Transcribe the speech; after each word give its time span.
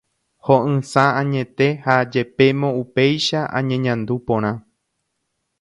Ho'ysã 0.45 1.03
añete 1.19 1.67
ha 1.83 1.97
jepémo 2.15 2.73
upéicha 2.81 3.39
añeñandu 3.61 4.15
porã. 4.27 4.53